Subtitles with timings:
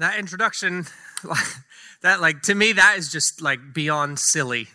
[0.00, 0.84] That introduction
[2.02, 4.66] that like to me that is just like beyond silly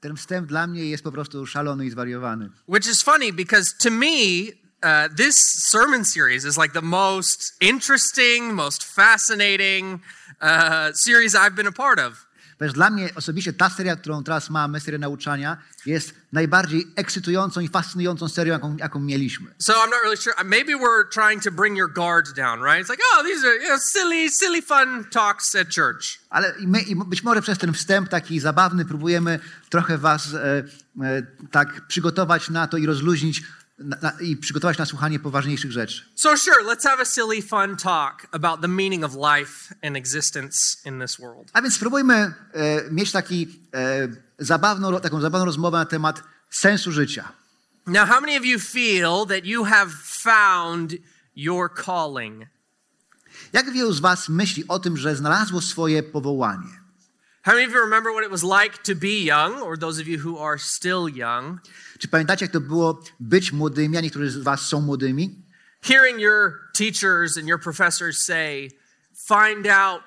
[0.00, 2.50] Ten wstęp dla mnie jest po prostu szalony i zwariowany.
[2.66, 5.36] which is funny because to me uh, this
[5.70, 10.00] sermon series is like the most interesting most fascinating
[10.40, 12.25] uh, series i've been a part of
[12.60, 15.56] Wiesz, dla mnie osobiście ta seria, którą teraz mamy, seria nauczania,
[15.86, 19.50] jest najbardziej ekscytującą i fascynującą serią, jaką, jaką mieliśmy.
[19.58, 20.44] so i'm not really sure.
[20.44, 22.86] Maybe we're trying to bring your guards down right?
[22.86, 26.18] It's like oh these are you know, silly silly fun talks at church.
[26.30, 30.64] Ale my, być może przez ten wstęp taki zabawny próbujemy trochę was e,
[31.02, 33.42] e, tak przygotować na to i rozluźnić
[33.78, 36.04] na, na, i przygotować na słuchanie poważniejszych rzeczy.
[36.14, 40.88] so sure let's have a silly fun talk about the meaning of life and existence
[40.88, 42.32] in this world A więc spróbujmy e,
[42.90, 47.32] mieć taki, e, zabawną, taką zabawną rozmowę na temat sensu życia.
[47.86, 50.94] Now, how many of you feel that you have found
[51.36, 52.44] your calling?
[53.52, 56.85] Jak wielu z was myśli o tym, że znalazło swoje powołanie?
[57.46, 60.08] How many of you remember what it was like to be young, or those of
[60.08, 61.60] you who are still young,
[61.98, 65.42] Czy pamiętacie, jak to było być młodymi, a niektórzy z was są młodymi?
[65.82, 68.70] hearing your teachers and your professors say,
[69.14, 70.00] find out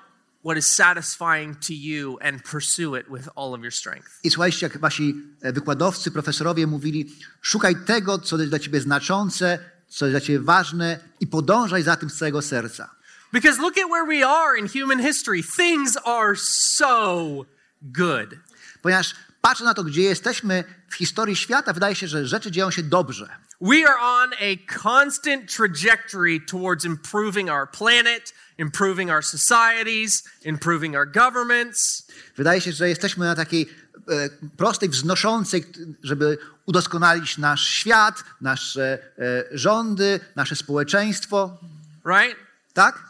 [0.44, 4.20] what is satisfying to you and pursue it with all of your strength?
[4.24, 9.58] I słuchajcie, jak wasi e, wykładowcy, profesorowie mówili, szukaj tego, co jest dla ciebie znaczące,
[9.88, 12.99] co jest dla ciebie ważne i podążaj za tym z całego serca.
[13.32, 15.42] Because look at where we are in human history.
[15.42, 17.46] Things are so
[17.82, 18.38] good.
[18.82, 22.82] Ponieważ patrzę na to, gdzie jesteśmy w historii świata, wydaje się, że rzeczy dzieją się
[22.82, 23.28] dobrze.
[23.60, 24.56] We are on a
[24.88, 32.06] constant trajectory towards improving our planet, improving our societies, improving our governments.
[32.36, 33.68] Wydaje się, że jesteśmy na takiej
[34.08, 35.64] e, prostej, wznoszącej,
[36.02, 41.58] żeby udoskonalić nasz świat, nasze e, rządy, nasze społeczeństwo.
[42.06, 42.36] Right?
[42.72, 43.09] Tak?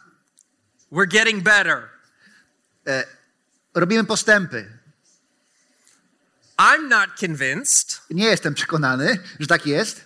[0.90, 1.88] We're getting better.
[3.74, 4.66] Robimy postępy.
[6.58, 10.04] I'm not convinced, Nie jestem przekonany, że tak jest.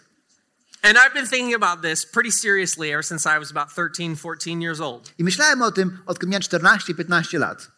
[0.82, 4.60] and I've been thinking about this pretty seriously ever since I was about 13, 14
[4.62, 5.12] years old.
[5.18, 7.68] I myślałem o tym, odkąd miałem 14-15 lat.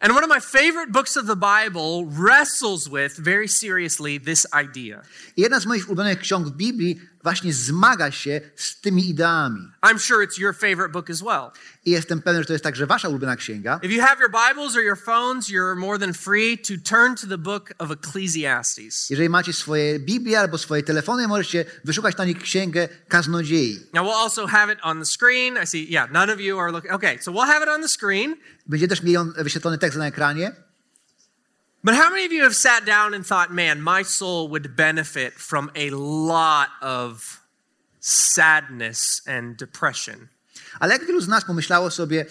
[0.00, 5.02] And one of my favorite books of the Bible wrestles with very seriously this idea.
[5.36, 9.68] I jedna z moich ulubionych ksiąg Biblii właśnie zmaga się z tymi ideami.
[9.82, 11.50] I'm sure it's your favorite book as well.
[11.84, 13.80] I jestem pewien, że to jest także wasza ulubiona księga.
[13.82, 17.26] If you have your Bibles or your phones, you're more than free to turn to
[17.26, 19.10] the book of Ecclesiastes.
[19.10, 23.86] Jeżeli macie swoje Biblie albo swoje telefony, możecie wyszukać na nich księgę kaznodziei.
[23.94, 25.58] Now we'll also have it on the screen.
[25.62, 26.92] I see, yeah, none of you are looking.
[26.92, 28.36] Okay, so we'll have it on the screen.
[28.66, 30.69] Będzie też mieli on wyświetlony tekst na ekranie.
[31.82, 35.32] But how many of you have sat down and thought, man, my soul would benefit
[35.34, 37.40] from a lot of
[38.00, 40.28] sadness and depression?
[40.80, 42.26] Ale jak wielu z nas pomyślało sobie,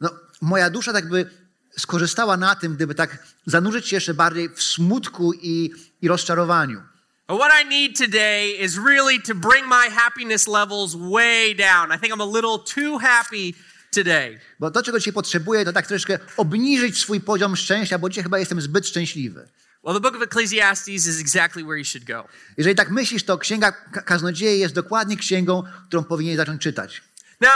[0.00, 1.30] no, moja dusza tak by
[1.78, 5.70] skorzystała na tym, gdyby tak zanurzyć się jeszcze bardziej w smutku i,
[6.02, 6.82] i rozczarowaniu.
[7.28, 11.92] But what I need today is really to bring my happiness levels way down.
[11.92, 13.54] I think I'm a little too happy
[13.94, 14.40] today.
[14.60, 18.38] Bo to, czego dzisiaj potrzebuję, to tak troszeczkę obniżyć swój poziom szczęścia, bo dzisiaj chyba
[18.38, 19.48] jestem zbyt szczęśliwy.
[19.84, 22.28] Well, the book of Ecclesiastes is exactly where you should go.
[22.56, 27.02] Jeżeli tak myślisz, to księga Ka- kaznodziei jest dokładnie księgą, którą powinien zacząć czytać.
[27.40, 27.50] Now,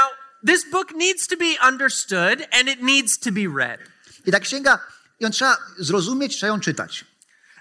[0.46, 3.80] this book needs to be understood and it needs to be read.
[4.26, 4.78] I ta księga,
[5.20, 7.04] ją trzeba zrozumieć, trzeba ją czytać.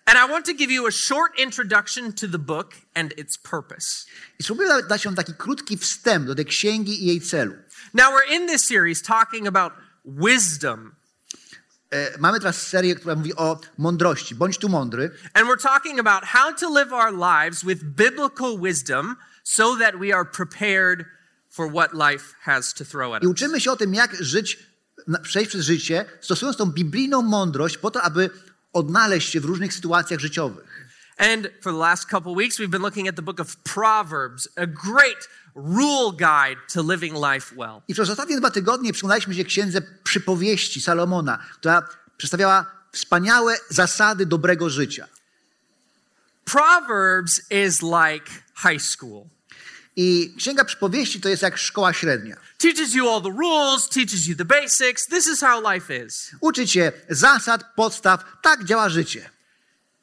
[0.05, 4.05] And I want to give you a short introduction to the book and its purpose.
[4.39, 7.55] I spróbuję da- dać wam taki krótki wstęp do tej księgi i jej celu.
[7.93, 9.73] Now, we're in this series talking about
[10.05, 10.91] wisdom.
[11.91, 14.35] E, mamy teraz serię, która mówi o mądrości.
[14.35, 15.11] Bądź tu mądry.
[15.33, 20.15] And we're talking about how to live our lives with biblical wisdom so that we
[20.15, 21.05] are prepared
[21.49, 23.31] for what life has to throw at I us.
[23.31, 24.59] uczymy się o tym, jak żyć,
[25.07, 28.29] na- przejść przez życie, stosując tą biblijną mądrość po to, aby
[28.73, 30.74] odnaleźć się w różnych sytuacjach życiowych.
[31.17, 34.67] And for the last couple weeks, we've been looking at the book of Proverbs, a
[34.67, 37.81] great rule guide to living life well.
[37.87, 44.69] I przez ostatnie dwa tygodnie przyglądaliśmy się księdze przypowieści Salomona, która przedstawiała wspaniałe zasady dobrego
[44.69, 45.07] życia.
[46.45, 49.23] Proverbs is like high school.
[49.95, 52.37] I Księga Przypowieści to jest jak szkoła średnia.
[52.57, 55.07] Teaches you all the rules, teaches you the basics.
[55.07, 56.31] This is how life is.
[56.39, 59.29] Uczy cię zasad, podstaw, tak działa życie.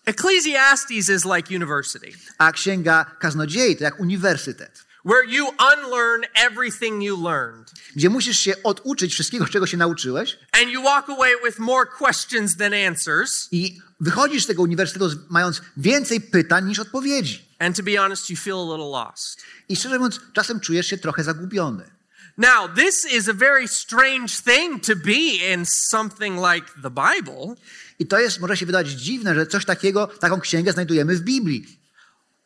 [0.07, 7.23] Ecclesiastes is like university, A Księga Kaznodziei to jak uniwersytet, where you unlearn everything you
[7.25, 7.71] learned.
[7.97, 12.57] gdzie musisz się oduczyć wszystkiego, czego się nauczyłeś And you walk away with more questions
[12.57, 13.49] than answers.
[13.53, 17.49] i wychodzisz z tego uniwersytetu mając więcej pytań niż odpowiedzi.
[17.59, 19.43] And to be honest, you feel a little lost.
[19.69, 21.91] I szczerze mówiąc, czasem czujesz się trochę zagubiony.
[22.39, 27.57] Now, this is a very strange thing to be in something like the Bible,
[27.99, 31.83] I to jest, może się wydawać dziwne, że coś takiego, taką księgę znajdujemy w Biblii.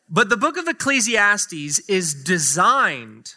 [0.09, 3.35] but the book of Ecclesiastes is designed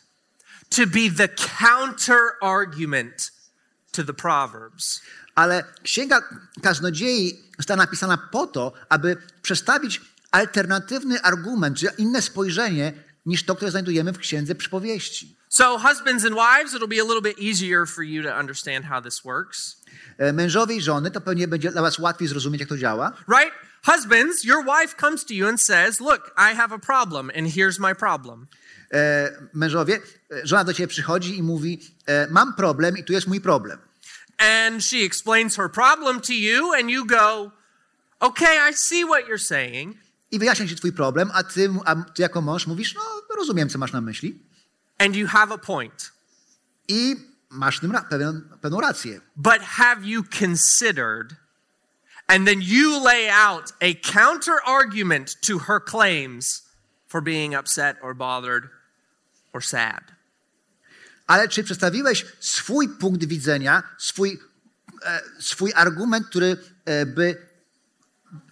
[0.70, 3.30] to be the counter argument
[3.92, 5.00] to the Proverbs.
[5.34, 6.22] Ale Księga
[6.62, 10.00] Kaznodziei została napisana po to, aby przedstawić
[10.30, 12.92] alternatywny argument, czy inne spojrzenie
[13.26, 15.36] niż to, które znajdujemy w Księdze Przypowieści.
[15.48, 19.02] So, husbands and wives, it'll be a little bit easier for you to understand how
[19.02, 19.76] this works.
[20.18, 23.12] E, Mężowie i żony, to pewnie będzie dla was łatwiej zrozumieć, jak to działa.
[23.28, 23.52] Right?
[23.86, 27.78] Husbands, your wife comes to you and says, Look, I have a problem, and here's
[27.78, 28.46] my problem.
[28.94, 30.00] E, Mężowie,
[30.32, 33.78] e, żona do ciebie przychodzi i mówi, e, mam problem i tu jest mój problem.
[34.38, 37.52] And she explains her problem to you, and you go,
[38.20, 39.96] Okay, I see what you're saying.
[40.30, 43.00] I wyjaśnia ci twój problem, a ty, a ty jako mąż mówisz, no
[43.36, 44.42] rozumiem, co masz na myśli.
[44.98, 46.12] And you have a point.
[46.88, 47.16] I
[47.50, 49.20] masz tym ra- pewien, pewną rację.
[49.36, 51.36] But have you considered?
[52.26, 56.62] And then you lay out a counter argument to her claims
[57.08, 58.68] for being upset or bothered
[59.52, 60.04] or sad.
[61.26, 64.40] Ale czy przedstawiłeś swój punkt widzenia, swój,
[65.02, 67.46] e, swój argument, który e, by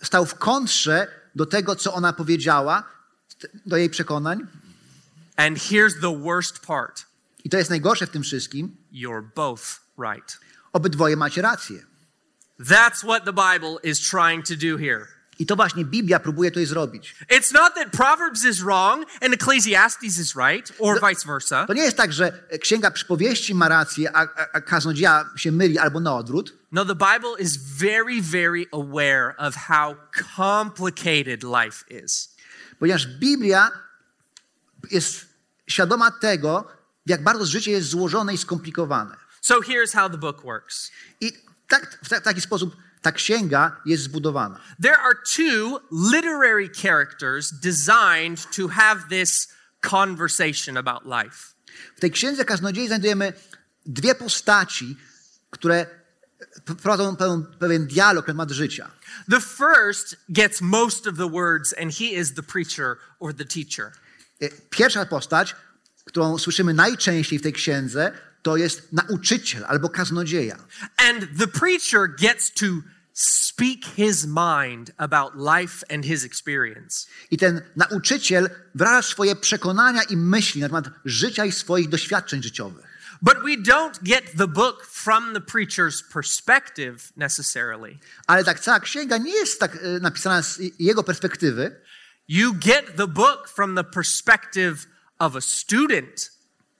[0.03, 2.85] stał w kontrze do tego, co ona powiedziała,
[3.67, 4.39] do jej przekonań?
[5.37, 7.07] And here's the worst part
[7.45, 8.77] I to jest najgorsze w tym wszystkim.
[8.93, 10.39] you're both right.
[10.73, 11.87] Obydwoje macie rację.
[12.61, 15.07] That's what the Bible is trying to do here.
[15.39, 17.15] I to właśnie Biblia próbuje tutaj zrobić.
[17.31, 21.67] It's not that Proverbs is wrong and Ecclesiastes is right, or vice versa.
[21.67, 25.79] To nie jest tak, że Księga Przypowieści ma rację, a, a, a kaznodzieja się myli,
[25.79, 26.53] albo na odwrót.
[26.73, 29.97] No, the Bible is very, very aware of how
[30.37, 32.37] complicated life is.
[32.79, 33.71] Ponieważ Biblia
[34.91, 35.27] jest
[35.67, 36.69] świadoma tego,
[37.07, 39.17] jak bardzo życie jest złożone i skomplikowane.
[39.41, 41.33] So here's how the book works I
[41.69, 42.77] tak, w ta- taki sposób
[43.09, 44.61] ta księga jest zbudowana.
[44.83, 49.49] there are two literary characters designed to have this
[49.81, 51.55] conversation about life.
[51.97, 53.33] W tej księdze kaznodziei znajdujemy
[53.87, 54.97] dwie postaci,
[55.51, 55.87] które
[56.83, 58.91] prowadzą pewien, pewien dialog na temat życia.
[59.31, 63.93] The first gets most of the words, and he is the preacher or the teacher.
[64.41, 65.57] E, Pierwsza postać,
[66.05, 68.13] którą słyszymy najczęściej w tej księdze,
[68.43, 70.57] to jest nauczyciel albo kaznodzieja.
[70.97, 72.67] And the preacher gets to
[73.19, 77.07] speak his mind about life and his experience.
[77.31, 82.87] I ten nauczyciel wyraża swoje przekonania i myśli na temat życia i swoich doświadczeń życiowych.
[83.23, 87.99] But we don't get the book from the preacher's perspective necessarily.
[88.27, 91.81] Ale tak cała księga nie jest tak e, napisana z jego perspektywy,
[92.29, 94.87] You get the book from the perspective
[95.19, 96.31] of a student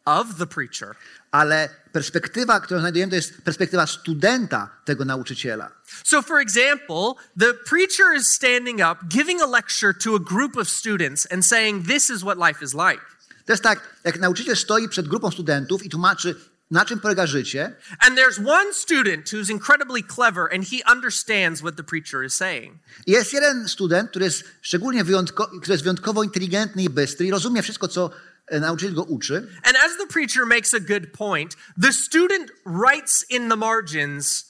[0.09, 0.95] of the preacher.
[1.31, 5.71] ale perspektywa, którą znajdujemy, to jest perspektywa studenta tego nauczyciela.
[6.05, 10.69] So, for example, the preacher is standing up, giving a lecture to a group of
[10.69, 13.01] students and saying, This is what life is like.
[13.47, 16.35] To jest tak, jak nauczyciel stoi przed grupą studentów i tłumaczy,
[16.71, 21.77] na czym polega życie, And there's one student who's incredibly clever and he understands what
[21.77, 22.79] the preacher is saying.
[23.07, 27.31] I jest jeden student, który jest szczególnie wyjątko, który jest wyjątkowo inteligentny i bystry i
[27.31, 28.11] rozumie wszystko, co
[28.51, 29.49] nauczyciel go uczy.
[29.65, 34.49] And as the preacher makes a good point, the student writes in the margins,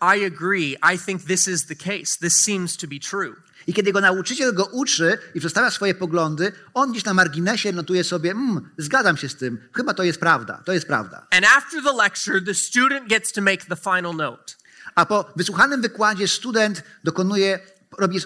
[0.00, 0.76] I agree.
[0.82, 2.18] I think this is the case.
[2.20, 3.36] This seems to be true.
[3.66, 8.04] I kiedy jego nauczyciel go uczy i przedstawia swoje poglądy, on gdzieś na marginesie notuje
[8.04, 11.26] sobie, mm, zgadzam się z tym, chyba to jest prawda, to jest prawda.
[11.30, 14.54] And after the lecture, the student gets to make the final note.
[14.94, 17.58] A po wysłuchanym wykładzie student dokonuje,
[17.98, 18.20] robi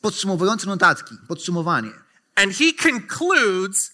[0.00, 2.03] podsumowujące notatki, podsumowanie.
[2.36, 3.90] And he concludes,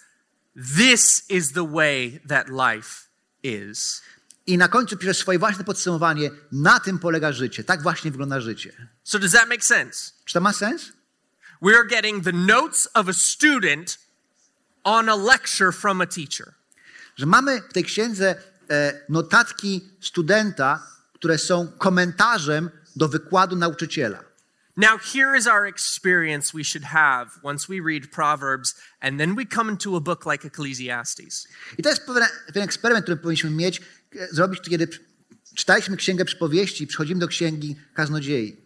[0.76, 3.08] This is the way that life
[3.42, 4.02] is.
[4.46, 8.72] I na końcu pisze swoje własne podsumowanie, na tym polega życie, tak właśnie wygląda życie.
[9.04, 10.12] So, does that make sense?
[10.24, 10.92] Czy to ma sens?
[11.62, 13.98] We're getting the notes of a student
[14.84, 16.54] on a lecture from a teacher.
[17.16, 18.36] Że mamy w tej księdze
[18.70, 24.29] e, notatki studenta, które są komentarzem do wykładu nauczyciela.
[24.80, 29.44] Now, here is our experience we should have once we read Proverbs and then we
[29.44, 31.46] come into a book like Ecclesiastes.
[31.78, 33.80] I to jest pewien, pewien eksperyment, który powinniśmy mieć,
[34.16, 34.88] e, zrobić, kiedy
[35.54, 38.56] czytaliśmy Księgę Przypowieści i przechodzimy do Księgi Kaznodziei.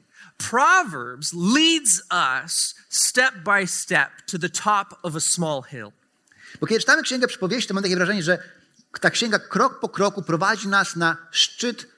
[0.50, 5.92] Proverbs leads us step by step to the top of a small hill.
[6.60, 8.38] Bo kiedy czytamy Księgę Przypowieści, to mam takie wrażenie, że
[9.00, 11.93] ta księga krok po kroku prowadzi nas na szczyt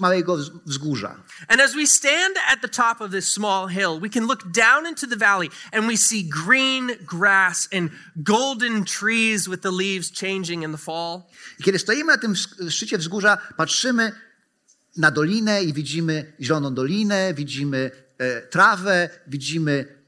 [0.00, 1.16] małego wz- wzgórza.
[1.48, 4.86] And as we stand at the top of this small hill, we can look down
[4.86, 10.62] into the valley and we see green grass and golden trees with the leaves changing
[10.62, 11.22] in the fall.
[11.58, 14.12] I kiedy stoimy na tym sz- szczycie wzgórza, patrzymy
[14.96, 20.02] na dolinę i widzimy zieloną dolinę, widzimy e, trawę, widzimy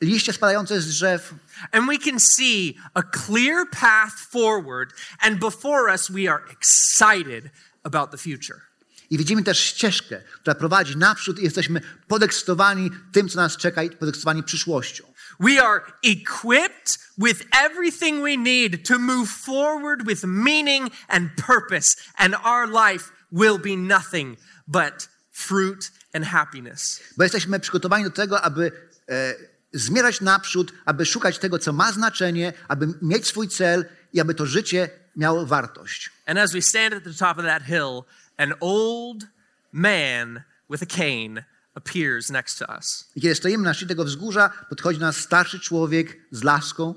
[0.00, 1.34] liście spadające z drzew.
[1.72, 7.50] And we can see a clear path forward, and before us, we are excited
[7.84, 8.69] about the future.
[9.10, 13.90] I widzimy też ścieżkę, która prowadzi naprzód i jesteśmy podekscytowani tym, co nas czeka i
[13.90, 15.04] podekscytowani przyszłością.
[15.40, 22.34] We are equipped with everything we need to move forward with meaning and purpose, and
[22.34, 27.00] our life will be nothing but fruit and happiness.
[27.16, 28.72] Bo jesteśmy przygotowani do tego, aby
[29.08, 29.34] e,
[29.72, 34.46] zmierzać naprzód, aby szukać tego, co ma znaczenie, aby mieć swój cel i aby to
[34.46, 36.10] życie miało wartość.
[36.26, 38.02] And as we stand at the top of that hill,
[38.40, 39.28] an old
[39.72, 41.44] man with a cane
[41.74, 43.04] appears next to us.
[43.16, 46.94] I kiedy stoimy na szczycie tego wzgórza, podchodzi nas starszy człowiek z laską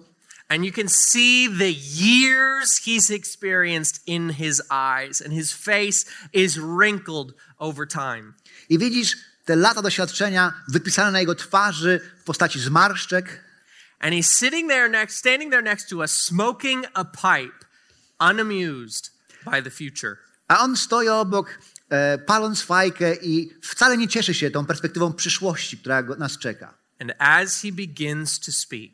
[0.50, 6.58] And you can see the years he's experienced in his eyes, and his face is
[6.58, 8.34] wrinkled over time.
[8.70, 13.44] i widzisz te lata doświadczenia wypisane na jego twarzy w postaci zmarszczek.
[14.00, 17.66] And he's sitting there next, standing there next to us, smoking a pipe,
[18.20, 19.12] unamused
[19.46, 20.18] by the future.
[20.48, 21.60] A on stoi obok,
[21.90, 26.74] e, paląc fajkę i wcale nie cieszy się tą perspektywą przyszłości, która go, nas czeka.
[27.02, 28.92] And as he begins to speak,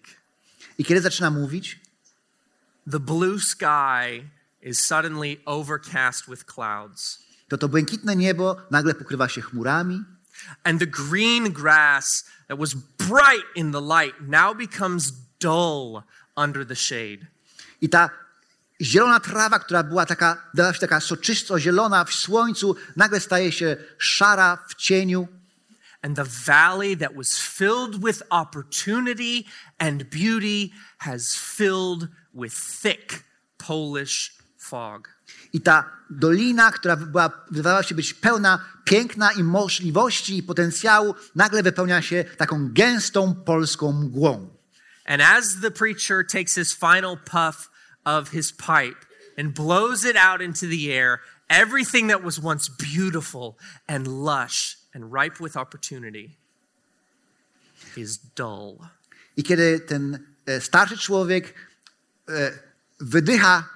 [0.77, 1.79] I kiedy zaczyna mówić,
[2.91, 4.29] the blue sky
[4.61, 7.19] is suddenly overcast with clouds.
[7.49, 10.03] to to błękitne niebo nagle pokrywa się chmurami
[10.63, 16.03] And the green grass that was bright in the light now becomes dull
[16.35, 17.27] under the shade.
[17.81, 18.09] i ta
[18.81, 23.77] zielona trawa, która była taka, dała się taka soczysto zielona w słońcu, nagle staje się
[23.97, 25.27] szara w cieniu.
[26.01, 29.43] And the valley that was filled with opportunity
[29.79, 33.23] and beauty has filled with thick
[33.57, 35.09] Polish fog.
[35.53, 41.63] I ta dolina, która była, wydawała się być pełna piękna i możliwości i potencjału, nagle
[41.63, 44.49] wypełnia się taką gęstą polską mgłą.
[45.05, 47.69] And as the preacher takes his final puff
[48.05, 49.05] of his pipe
[49.37, 55.11] and blows it out into the air, everything that was once beautiful and lush and
[55.11, 56.37] ripe with opportunity
[57.95, 58.89] is dull.
[59.37, 61.53] I kiedy ten e, starszy człowiek
[62.29, 62.51] e,
[62.99, 63.69] wydycha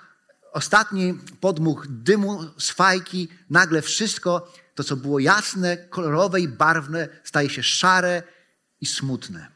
[0.51, 7.49] ostatni podmuch dymu z fajki, nagle wszystko, to co było jasne, kolorowe i barwne, staje
[7.49, 8.23] się szare
[8.81, 9.52] i smutne.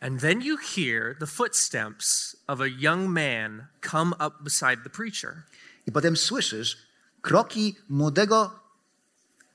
[0.00, 5.44] And then you hear the footsteps of a young man come up beside the preacher.
[5.86, 6.76] I potem słyszysz
[7.22, 8.60] kroki młodego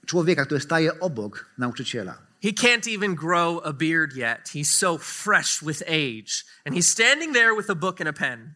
[0.05, 2.17] człowieka, który staje obok nauczyciela.
[2.41, 4.49] He can't even grow a beard yet.
[4.49, 6.45] He's so fresh with age.
[6.65, 8.53] And he's standing there with a book and a pen.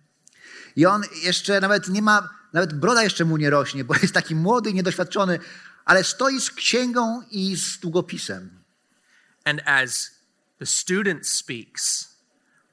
[0.75, 4.35] I on jeszcze nawet nie ma, nawet broda jeszcze mu nie rośnie, bo jest taki
[4.35, 5.39] młody niedoświadczony,
[5.85, 8.63] ale stoi z księgą i z długopisem.
[9.45, 10.16] And as
[10.59, 12.15] the student speaks,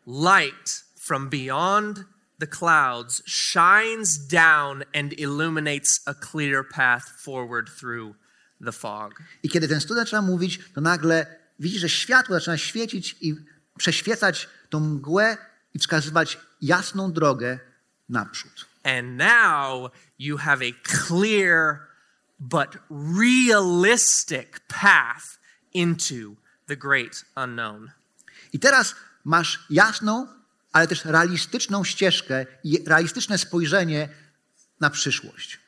[0.06, 2.04] light from beyond
[2.38, 8.14] the clouds shines down and illuminates a clear path forward through
[8.60, 9.22] the fog.
[9.42, 11.26] I kiedy ten student zaczyna mówić, to nagle
[11.58, 13.34] widzi, że światło zaczyna świecić i
[13.78, 15.36] przeświecać tą mgłę
[15.74, 17.58] i wskazywać jasną drogę
[18.08, 18.66] naprzód.
[18.84, 21.80] And now you have a clear
[22.38, 25.38] but realistic path
[25.72, 27.90] into the great unknown.
[28.52, 28.94] I teraz
[29.24, 30.28] masz jasną,
[30.72, 34.08] ale też realistyczną ścieżkę i realistyczne spojrzenie
[34.80, 35.60] na przyszłość.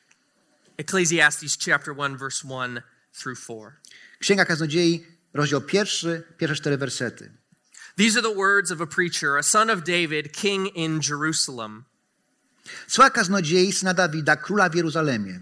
[0.77, 2.81] Ecclesiastes chapter 1 verse 1
[3.21, 3.71] through 4.
[4.19, 7.31] Księga Kaznodziei, rozdział pierwszy, pierwsze cztery wersety.
[7.97, 11.83] These are the words of a preacher, a son of David, king in Jerusalem.
[12.87, 15.39] Słowa Kaznodziei, syna Dawida, króla w Jeruzalemie.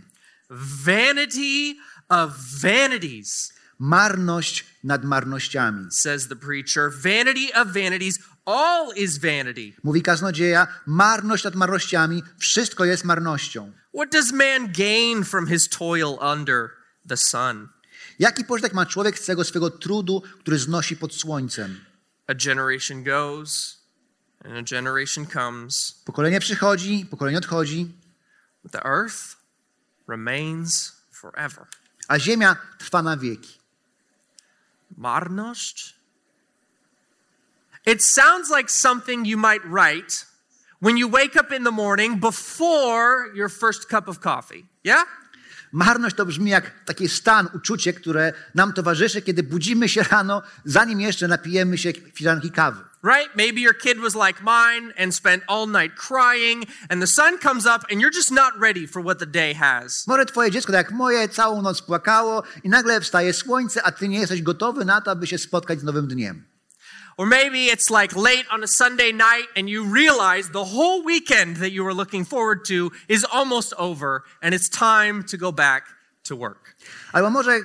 [0.49, 1.75] Vanity
[2.09, 2.31] of
[2.61, 5.87] vanities, Marność nad marnościami.
[5.91, 6.89] says the preacher.
[7.03, 9.73] Vanity of vanities, all is vanity.
[9.83, 13.71] Mówi kaznodzieja, marność nad marnościami, wszystko jest marnością.
[13.93, 16.69] What does man gain from his toil under
[17.09, 17.67] the sun?
[18.19, 21.79] Jaki pożytek ma człowiek z tego swego trudu, który znosi pod słońcem?
[22.27, 23.77] A generation goes
[24.45, 27.91] and a generation comes, Pokolenie przychodzi, pokolenie odchodzi,
[28.63, 29.35] but the earth
[30.07, 31.65] remains forever.
[32.07, 33.59] a ziemia trwa na wieki.
[34.93, 35.93] Marność?
[37.85, 40.25] It sounds like something you might write
[40.79, 44.65] when you wake up in the morning before your first cup of coffee.
[44.83, 45.03] Yeah?
[45.75, 51.01] Marność to brzmi jak taki stan, uczucie, które nam towarzyszy, kiedy budzimy się rano, zanim
[51.01, 52.81] jeszcze napijemy się filiżanki kawy.
[53.03, 53.35] Right?
[53.35, 57.65] Maybe your kid was like mine and spent all night crying, and the sun comes
[57.65, 60.07] up, and you're just not ready for what the day has.
[60.07, 64.07] Może twoje dziecko, tak jak moje, całą noc płakało i nagle wstaje słońce, a ty
[64.07, 66.54] nie jesteś gotowy na to, aby się spotkać z nowym dniem.
[67.17, 71.57] Or maybe it's like late on a Sunday night, and you realize the whole weekend
[71.57, 75.83] that you were looking forward to is almost over, and it's time to go back
[76.23, 76.75] to work.
[77.13, 77.59] Albo może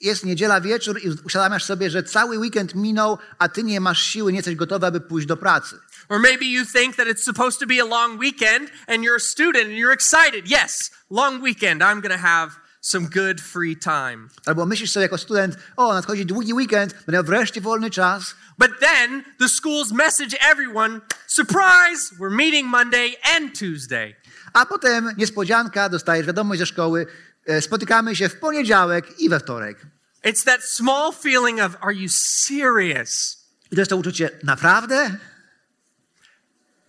[0.00, 4.32] jest niedziela wieczór i uświadamiasz sobie, że cały weekend minął, a ty nie masz siły,
[4.32, 5.78] nie jesteś gotowy, aby pójść do pracy.
[6.08, 9.20] Or maybe you think that it's supposed to be a long weekend and you're a
[9.20, 10.50] student and you're excited.
[10.50, 11.82] Yes, long weekend.
[11.82, 12.50] I'm going to have
[12.80, 14.28] some good free time.
[14.46, 18.34] Albo myślisz sobie jako student, o, nadchodzi długi weekend, będę wreszcie wolny czas.
[18.58, 24.16] But then the schools message everyone surprise, we're meeting Monday and Tuesday.
[24.52, 27.06] A potem niespodzianka, dostajesz wiadomość ze szkoły,
[27.46, 29.86] e, spotykamy się w poniedziałek i we wtorek.
[30.24, 33.36] It's that small feeling of, are you serious?
[33.70, 35.16] I to jest to uczucie, naprawdę?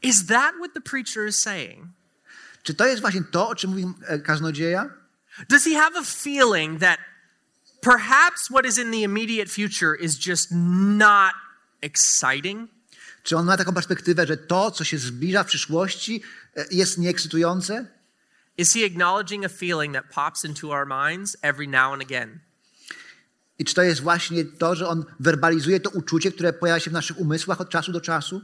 [0.01, 1.87] Is that what the preacher is saying?
[2.63, 4.89] Czy to jest właśnie to, o czym mówi e, kaznodzieja?
[5.49, 6.99] Does he have a feeling that
[7.81, 11.33] perhaps what is in the immediate future is just not
[11.81, 12.69] exciting?
[13.23, 16.21] Czy on ma taką perspektywę, że to, co się zbliża w przyszłości,
[16.55, 17.85] e, jest nieekscytujące?
[18.57, 22.39] Is he acknowledging a feeling that pops into our minds every now and again?
[23.59, 26.93] I czy to jest właśnie to, że on werbalizuje to uczucie, które pojawia się w
[26.93, 28.41] naszych umysłach od czasu do czasu?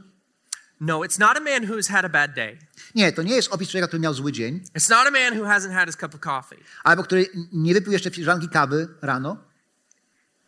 [0.80, 2.58] No, it's not a man who has had a bad day.
[2.94, 5.46] Nie, to nie jest opis człowieka, który miał zły dzień, It's not a man who
[5.48, 6.64] hasn't had his cup of coffee.
[6.84, 9.36] albo który nie wypił jeszcze filiżanki kawy rano.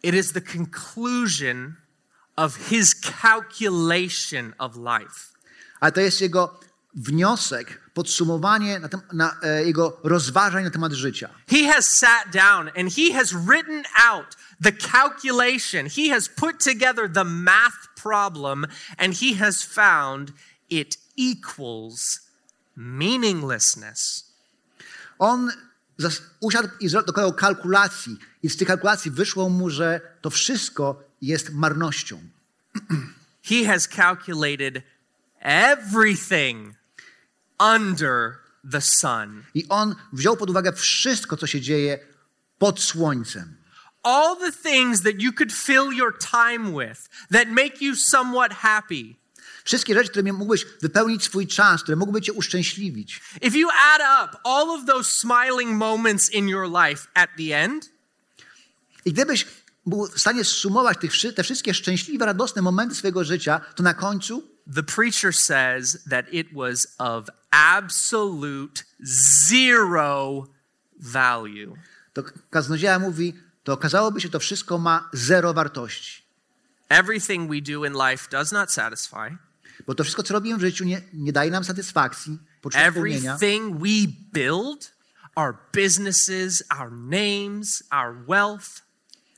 [0.03, 1.75] It is the conclusion
[2.37, 5.33] of his calculation of life.
[5.81, 6.61] Ale to jest jego
[6.95, 11.29] wniosek, podsumowanie na tem- na, e, jego rozważań na temat życia.
[11.51, 14.27] He has sat down and he has written out
[14.63, 15.87] the calculation.
[15.97, 18.67] He has put together the math problem
[18.99, 20.33] and he has found
[20.71, 22.21] it equals
[22.77, 24.27] meaninglessness.
[25.19, 25.53] On
[26.41, 32.21] usiadł i dokonał kalkulacji i z tych kalkulacji wyszło mu, że to wszystko jest marnością.
[33.43, 34.83] He has calculated
[35.41, 36.75] everything
[37.59, 38.39] under
[38.71, 39.45] the sun.
[39.55, 41.99] I on wziął pod uwagę wszystko, co się dzieje
[42.59, 43.57] pod słońcem.
[44.03, 49.15] All the things that you could fill your time with that make you somewhat happy.
[49.65, 53.21] Wszystkie rzeczy, które mógłbyś wypełnić swój czas, które mogłyby cię uszczęśliwić.
[53.43, 57.91] If you add up all of those smiling moments in your life at the end,
[59.05, 59.47] I gdybyś
[59.87, 64.43] był w stanie zsumować tych, te wszystkie szczęśliwe, radosne momenty swojego życia, to na końcu
[64.75, 68.85] the preacher says that it was of absolute
[69.49, 70.47] zero
[70.99, 71.77] value.
[72.13, 76.27] to kaznodzieja mówi, to okazałoby się, to wszystko ma zero wartości.
[76.89, 79.37] Everything we do in life does not satisfy.
[79.87, 82.85] Bo to wszystko, co robimy w życiu, nie, nie daje nam satysfakcji, poczucia.
[82.85, 84.93] Everything we build,
[85.35, 88.86] our businesses, our names, our wealth,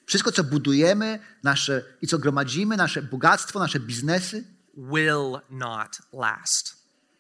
[0.09, 4.44] Wszystko, co budujemy nasze, i co gromadzimy, nasze bogactwo, nasze biznesy,
[4.77, 6.77] will not last.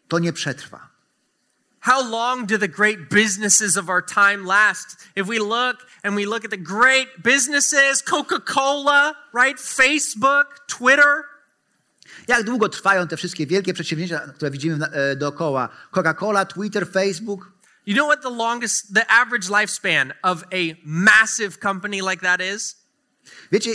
[0.08, 0.88] to nie przetrwa.
[1.80, 4.96] How long do the great businesses of our time last?
[5.16, 9.60] If we look and we look at the great businesses, Coca Cola, right?
[9.60, 11.24] Facebook, Twitter,
[12.28, 15.68] Jak długo trwają te wszystkie wielkie przedsięwzięcia, które widzimy e, dookoła?
[15.90, 17.52] Coca-Cola, Twitter, Facebook.
[17.86, 22.76] You know what the longest, the average lifespan of a massive company like that is?
[23.52, 23.70] Wiecie,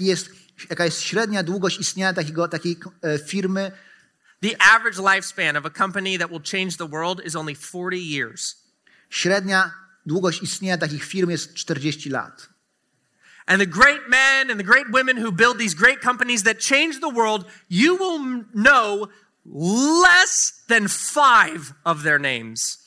[0.00, 0.30] jest,
[0.70, 3.72] jaka jest średnia długość istnienia takiego, takiej e, firmy?
[4.40, 8.56] The average lifespan of a company that will change the world is only 40 years.
[9.10, 9.74] Średnia
[10.06, 12.48] długość istnienia takich firm jest 40 lat.
[13.46, 17.00] And the great men and the great women who build these great companies that change
[17.00, 19.08] the world, you will know
[20.02, 22.78] less than five of their names.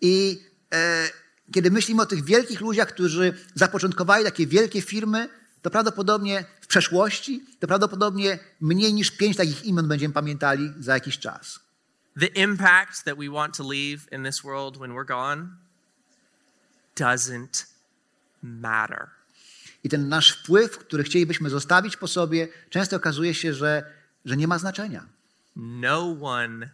[0.00, 0.42] I
[0.74, 1.10] e,
[1.52, 5.28] kiedy myślimy o tych wielkich ludziach, którzy zapoczątkowali takie wielkie firmy,
[5.62, 11.18] to prawdopodobnie w przeszłości, to prawdopodobnie mniej niż pięć takich imion będziemy pamiętali za jakiś
[11.18, 11.60] czas.
[12.20, 15.46] The impact that we want to leave in this world when we're gone
[16.96, 17.66] doesn't
[18.42, 19.08] matter.
[19.84, 23.92] I ten nasz wpływ, który chcielibyśmy zostawić po sobie, często okazuje się, że,
[24.24, 25.06] że nie ma znaczenia.
[25.56, 26.70] No one,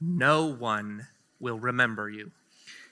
[0.00, 1.06] no one
[1.40, 2.30] will remember you.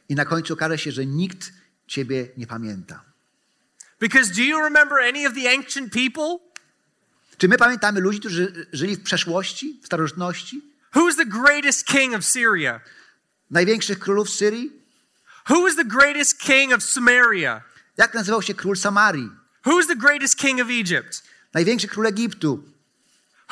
[0.08, 1.52] I na końcu okaże się, że nikt
[1.86, 3.13] ciebie nie pamięta.
[4.00, 6.38] Because do you remember any of the ancient people?
[7.38, 10.62] Czy my pamiętamy ludzi, którzy żyli w przeszłości, w starożytności?
[10.94, 12.80] Who was the greatest king of Syria?
[13.50, 14.72] Największych królów Syrii?
[15.50, 17.62] Who was the greatest king of Samaria?
[17.96, 19.30] Jak nazywał się król Samarii?
[19.66, 21.22] Who was the greatest king of Egypt?
[21.54, 22.64] Największy król Egiptu?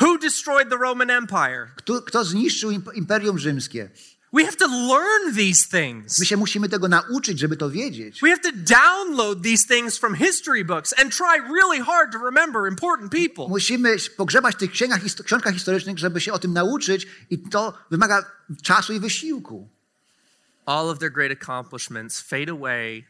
[0.00, 1.68] Who destroyed the Roman Empire?
[1.76, 3.90] Kto, kto zniszczył imp- Imperium Rzymskie?
[4.35, 6.18] We have to learn these things.
[6.18, 8.21] My się musimy tego nauczyć, żeby to wiedzieć.
[8.21, 12.68] We have to download these things from history books and try really hard to remember
[12.68, 13.49] important people.
[13.49, 18.25] Musimy pogrzebać w tych księgach, książkach historycznych, żeby się o tym nauczyć i to wymaga
[18.62, 19.68] czasu i wysiłku.
[20.66, 23.05] All of their great accomplishments fade away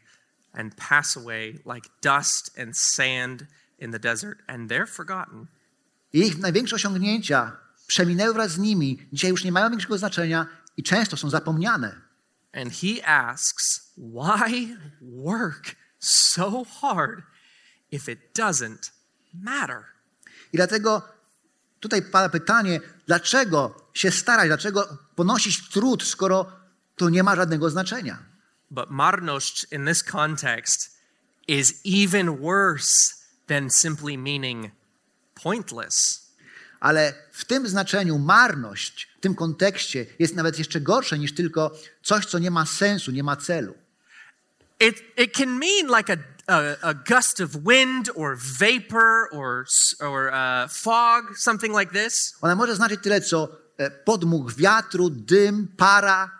[0.53, 3.45] and pass away like dust and sand
[3.79, 5.47] in the desert, and they're forgotten.
[6.13, 7.57] Ich największe osiągnięcia
[7.87, 12.01] przeminęły wraz z nimi, dzisiaj już nie mają większego znaczenia i często są zapomniane.
[12.53, 17.23] And he asks, Why work so hard
[17.91, 18.91] if it doesn't
[19.33, 19.85] matter?
[20.53, 21.01] I dlatego
[21.79, 26.51] tutaj pada pytanie, dlaczego się starać, dlaczego ponosić trud, skoro
[26.95, 28.17] to nie ma żadnego znaczenia.
[28.71, 30.99] But marność in this context
[31.47, 33.13] is even worse
[33.47, 34.71] than simply meaning
[35.43, 36.22] pointless.
[36.83, 42.25] Ale w tym znaczeniu marność, w tym kontekście jest nawet jeszcze gorsze niż tylko coś,
[42.25, 43.73] co nie ma sensu, nie ma celu.
[44.79, 46.17] It, it can mean like a,
[46.47, 49.65] a, a gust of wind or vapor or,
[49.99, 52.35] or uh, fog, something like this.
[52.41, 56.31] Ona może znaczyć tyle, co e, podmuch wiatru, dym, para.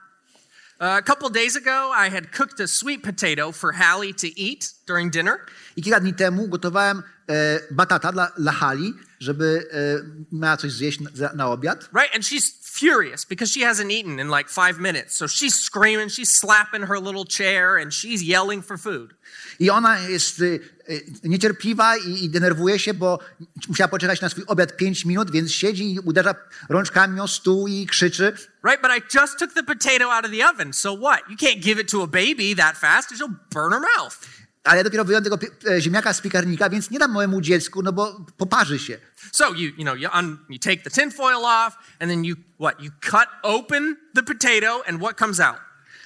[0.80, 4.74] Uh, a couple days ago, I had cooked a sweet potato for Hallie to eat
[4.88, 5.38] during dinner.
[5.78, 11.00] I kilka dni temu gotowałem e, batata dla, dla Hali, żeby e, miała coś zjeść
[11.00, 11.90] na, na obiad.
[11.94, 12.16] Right?
[12.16, 15.16] And she's furious because she hasn't eaten in like five minutes.
[15.16, 19.14] So she's screaming, she's slapping her little chair, and she's yelling for food.
[19.60, 23.20] I ona jest e, niecierpliwa i, i denerwuje się, bo
[23.68, 26.36] musiała poczekać na swój obiad 5 minut, więc siedzi i uderza
[26.70, 28.34] rączkami o stół i krzyczy.
[28.64, 28.82] Right?
[28.82, 30.74] But I just took the potato out of the oven.
[30.74, 31.20] So what?
[31.30, 34.43] You can't give it to a baby that fast she'll burn her mouth.
[34.64, 35.38] Ale ja dopiero wyjąłem tego
[35.70, 38.98] e, ziemniaka z piekarnika, więc nie dam małemu dziecku, no bo poparzy się.
[39.32, 42.82] So you, you know, you, un, you take the tinfoil off, and then you, what?
[42.84, 45.58] You cut open the potato, and what comes out?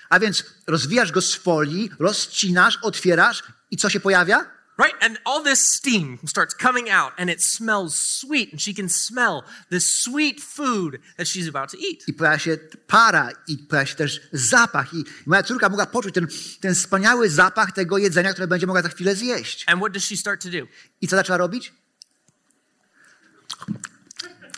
[0.10, 4.57] A więc rozwijasz go z folii, rozcinasz, otwierasz i co się pojawia?
[4.78, 4.94] Right?
[5.02, 9.44] And all this steam starts coming out, and it smells sweet, and she can smell
[9.72, 12.04] the sweet food that she's about to eat.
[12.08, 14.94] I pojawia się para i pojawia się też zapach.
[14.94, 16.28] I moja córka mogła poczuć ten,
[16.62, 19.64] ten wspaniały zapach tego jedzenia, które będzie mogła za chwilę zjeść.
[19.68, 20.68] And what does she start to do?
[21.02, 21.74] I co zaczęła robić?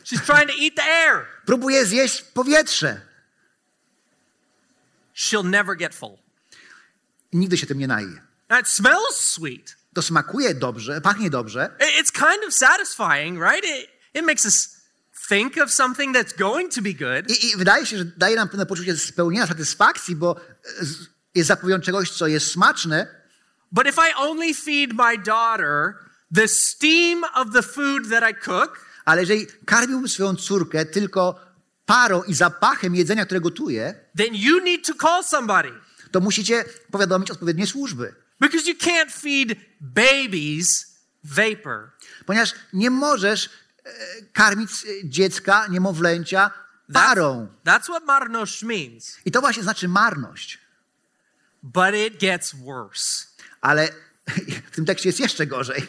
[0.04, 1.26] She's trying to eat the air.
[1.46, 3.02] Próbuje zjeść powietrze.
[5.16, 6.18] She'll never get full.
[7.34, 8.22] Nigdy się tym nie naje.
[8.60, 9.79] It smells sweet.
[10.00, 11.70] To smakuje dobrze, pachnie dobrze.
[11.80, 13.66] It- It's kind of satisfying, right?
[13.66, 14.70] It, it makes us
[15.30, 17.32] think of something that's going to be good.
[17.32, 20.42] I, I wydaje się, że daje nam pewne poczucie spełnienia, satysfakcji, bo e,
[21.36, 23.08] jest zapowiedzią czegoś, co jest smaczne,
[23.72, 25.94] But if I only feed my daughter
[26.36, 31.40] the steam of the food that I cook, ale jeżeli karmiłbym swoją córkę tylko
[31.86, 35.72] parą i zapachem jedzenia, które gotuję, then you need to call somebody
[36.12, 38.16] to musicie powiadomić odpowiednie służby.
[38.40, 40.86] because you can't feed babies
[41.24, 41.92] vapor.
[42.26, 43.50] Ponieważ nie możesz
[43.86, 43.92] e,
[44.34, 46.52] karmić e, dziecka, niemowlęcia
[46.94, 47.48] parą.
[47.66, 49.18] That's what marnosh means.
[49.26, 50.60] I to właśnie znaczy marność.
[51.64, 53.26] But it gets worse
[53.62, 53.90] Ale
[54.72, 55.88] w tym tekście jest jeszcze gorzej.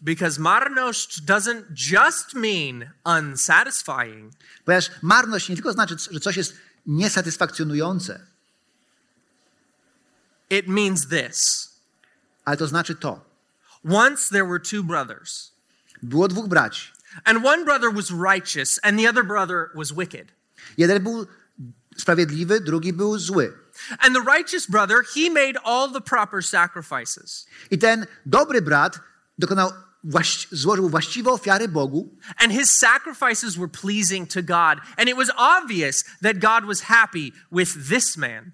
[0.00, 4.32] because marnosh doesn't just mean unsatisfying,
[4.64, 8.26] Ponieważ marność nie tylko znaczy, że coś jest niesatysfakcjonujące,
[10.50, 11.68] it means this.
[12.44, 13.20] ale to znaczy to.
[13.84, 15.52] Once there were two brothers,
[16.02, 16.90] Było dwóch braci.
[17.24, 20.32] and one brother was righteous, and the other brother was wicked.
[20.76, 21.26] Jeden był
[21.96, 23.52] sprawiedliwy, drugi był zły.
[24.00, 27.46] And the righteous brother, he made all the proper sacrifices.
[27.70, 29.00] I ten dobry brat
[29.38, 29.72] dokonał
[30.04, 34.78] właś- złożył właściwe ofiary Bogu And his sacrifices were pleasing to God.
[34.96, 38.52] And it was obvious that God was happy with this man.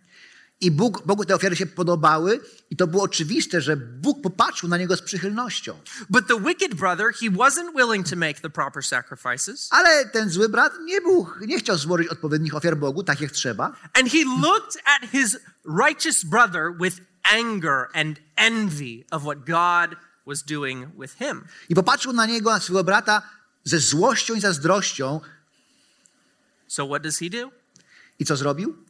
[0.60, 2.40] I Bóg, Bogu te ofiary się podobały
[2.70, 5.80] i to było oczywiste, że Bóg popatrzył na niego z przychylnością.
[6.10, 9.68] But the wicked brother, he wasn't willing to make the proper sacrifices.
[9.70, 13.64] Ale ten zły brat nie, był, nie chciał złożyć odpowiednich ofiar Bogu, tak jak trzeba.
[13.92, 20.42] And he looked at his righteous brother with anger and envy of what God was
[20.42, 21.44] doing with him.
[21.68, 23.22] I popatrzył na niego, na swojego brata,
[23.64, 25.20] ze złością i zazdrością.
[26.68, 27.50] So what does he do?
[28.18, 28.84] I co zrobił?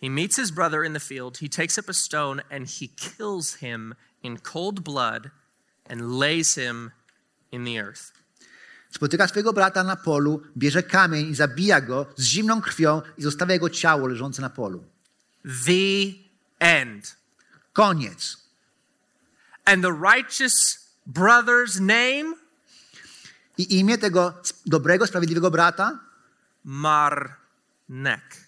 [0.00, 1.38] He meets his brother in the field.
[1.38, 5.30] He takes up a stone and he kills him in cold blood
[5.86, 6.92] and lays him
[7.52, 8.12] in the earth.
[8.90, 13.52] Spotyka swojego brata na polu, bierze kamień i zabija go z zimną krwią i zostawia
[13.52, 14.84] jego ciało leżące na polu.
[15.66, 16.14] The
[16.60, 17.16] end.
[17.72, 18.36] Koniec.
[19.64, 22.34] And the righteous brother's name?
[23.58, 25.98] I imię tego dobrego, sprawiedliwego brata?
[26.64, 28.43] Marnek.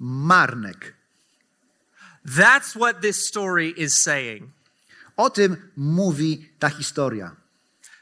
[0.00, 0.94] Marnek.
[2.24, 4.50] That's what this story is saying.
[5.16, 7.36] O tym mówi ta historia.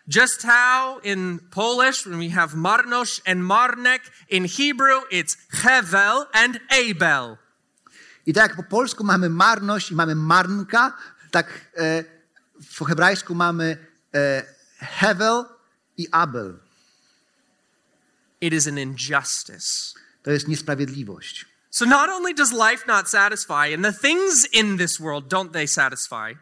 [0.09, 6.61] Just how in Polish, when we have Marnosh and Marnek, in Hebrew it's Hevel and
[6.71, 7.39] Abel.
[8.27, 10.97] I tak jak po polsku mamy marność i mamy marnka,
[11.31, 12.05] tak e,
[12.79, 13.77] po hebrajsku mamy
[14.15, 14.45] e,
[14.79, 15.45] Hevel
[15.97, 16.59] i Abel.
[18.41, 19.95] It is an injustice.
[20.23, 21.54] To jest niesprawiedliwość.
[21.75, 25.67] So not only does life not satisfy, and the things in this world don't they
[25.69, 26.37] satisfy,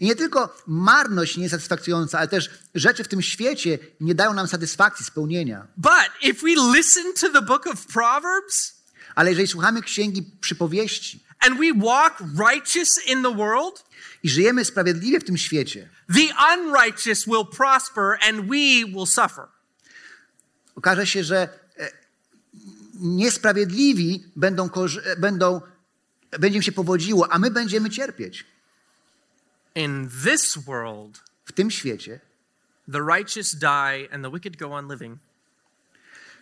[0.00, 4.34] I nie tylko marność nie jest satysfakcjonująca, ale też rzeczy w tym świecie nie dają
[4.34, 5.66] nam satysfakcji, spełnienia.
[5.76, 8.74] but if we listen to the book of Proverbs
[9.14, 13.84] Ale jeżeli słuchamy księgi przypowieści and we walk righteous in the world,
[14.22, 19.44] i żyjemy sprawiedliwie w tym świecie, the unrighteous will prosper and we will suffer.
[20.74, 21.63] okaże się, że
[23.00, 24.68] niesprawiedliwi będą,
[25.18, 25.60] będą
[26.38, 28.46] będzie im się powodziło, a my będziemy cierpieć.
[29.74, 32.20] In this world, W tym świecie,
[32.92, 35.18] the righteous die and the wicked go on living.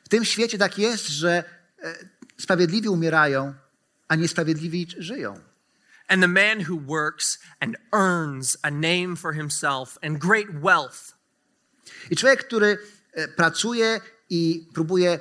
[0.04, 1.44] w tym świecie tak jest, że
[1.82, 1.94] e,
[2.38, 3.54] sprawiedliwi umierają,
[4.08, 5.40] a niesprawiedliwi żyją.
[6.08, 11.22] And the man who works and earns a name for himself and great wealth
[12.10, 12.78] I człowiek, który
[13.12, 15.18] e, pracuje i próbuje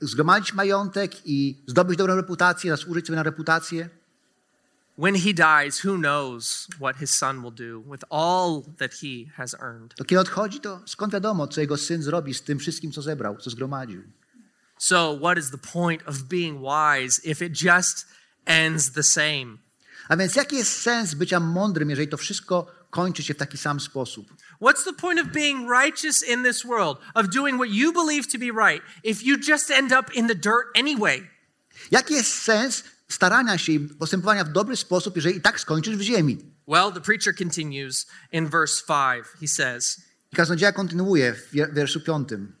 [0.00, 3.88] zgromadzić majątek i zdobyć dobrą reputację, zasłużyć sobie na reputację,
[4.96, 9.54] when he dies, who knows what his son will do with all that he has
[9.54, 9.94] earned?
[9.94, 13.36] to kiedy odchodzi, to skąd wiadomo, co jego syn zrobi z tym wszystkim, co zebrał,
[13.36, 14.02] co zgromadził.
[14.78, 18.06] So, what is the point of being wise if it just
[18.44, 19.58] ends the same?
[20.08, 23.80] A więc jaki jest sens bycia mądrym, jeżeli to wszystko kończy się w taki sam
[23.80, 24.34] sposób?
[24.60, 28.38] What's the point of being righteous in this world, of doing what you believe to
[28.38, 31.28] be right, if you just end up in the dirt anyway?
[31.90, 36.00] Jaki jest sens starania się i postępowania w dobry sposób, jeżeli i tak skończysz w
[36.00, 36.38] ziemi?
[36.66, 39.26] Well, the preacher continues in verse 5.
[39.40, 40.00] He says,
[40.34, 42.56] kaznodzieja kontynuuje w wier- wierszu piątym.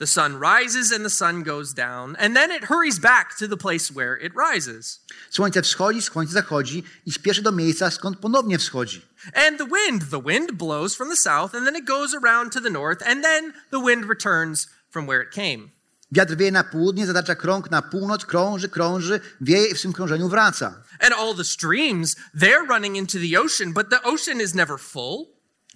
[0.00, 3.56] The sun rises and the sun goes down, and then it hurries back to the
[3.56, 5.00] place where it rises.
[5.30, 9.02] Słońce wschodzi, słońce zachodzi i spieszy do miejsca, skąd ponownie wschodzi.
[9.34, 12.60] And the wind, the wind blows from the south, and then it goes around to
[12.60, 15.68] the north, and then the wind returns from where it came.
[16.12, 20.28] Wiatr wieje na południe, zatacza krąg na północ, krąży, krąży, wieje i w swym krążeniu
[20.28, 20.82] wraca.
[21.00, 25.26] And all the streams, they're running into the ocean, but the ocean is never full.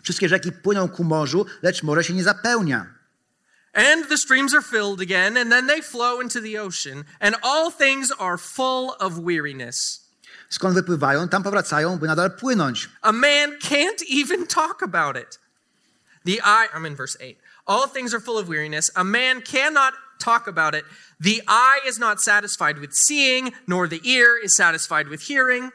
[0.03, 2.94] Wszystkie rzeki płyną ku morzu, lecz morze się nie zapełnia.
[3.75, 7.71] And the streams are filled again, and then they flow into the ocean, and all
[7.71, 10.01] things are full of weariness.
[10.51, 12.89] Skąd wypływają, tam powracają, by nadal płynąć.
[13.03, 15.39] A man can't even talk about it.
[16.25, 17.37] The eye, I'm in verse 8.
[17.67, 18.91] All things are full of weariness.
[18.95, 20.85] A man cannot talk about it.
[21.21, 25.73] The eye is not satisfied with seeing, nor the ear is satisfied with hearing.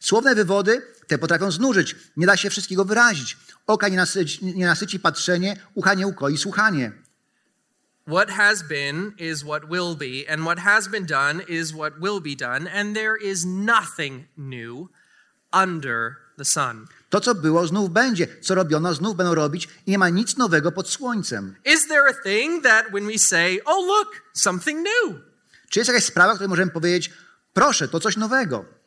[0.00, 1.96] Słowne wywody te potrafią znużyć.
[2.16, 3.36] Nie da się wszystkiego wyrazić.
[3.66, 6.92] Oka nie nasyci, nie nasyci patrzenie, ucha nie ukoi słuchanie.
[8.08, 12.20] What has been is what will be, and what has been done is what will
[12.20, 14.88] be done, and there is nothing new
[15.52, 16.86] under the sun.
[17.10, 18.26] To, co było, znów będzie.
[18.40, 21.54] Co robiono, znów będą robić i nie ma nic nowego pod słońcem.
[21.64, 25.20] Is there a thing that when we say, oh, look, something new,
[25.70, 27.10] Czy jest jakaś sprawa, której możemy powiedzieć,
[27.52, 28.77] proszę, to coś nowego?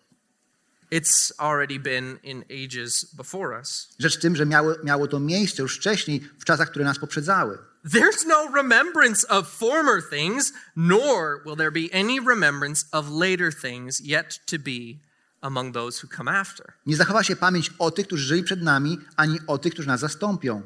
[0.92, 3.88] It's already been in ages before us?
[4.00, 7.58] Rzecz w tym, że miało, miało to miejsce już wcześniej, w czasach, które nas poprzedzały.
[7.86, 14.02] There's no remembrance of former things, nor will there be any remembrance of later things
[14.02, 15.00] yet to be
[15.42, 16.74] among those who come after.
[16.86, 20.00] Nie zachowa się pamięć o tych, którzy żyli przed nami, ani o tych, którzy nas
[20.00, 20.62] zastąpią.